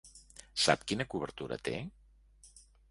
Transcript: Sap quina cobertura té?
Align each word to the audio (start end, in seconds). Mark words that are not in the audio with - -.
Sap 0.63 0.87
quina 0.91 1.07
cobertura 1.13 1.61
té? 1.69 1.77